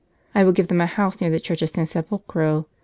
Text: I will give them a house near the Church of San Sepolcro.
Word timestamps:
I 0.33 0.43
will 0.43 0.51
give 0.51 0.67
them 0.67 0.81
a 0.81 0.87
house 0.87 1.21
near 1.21 1.29
the 1.29 1.39
Church 1.39 1.61
of 1.61 1.69
San 1.69 1.85
Sepolcro. 1.85 2.65